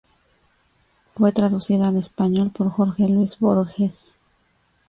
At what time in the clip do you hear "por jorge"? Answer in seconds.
2.49-3.07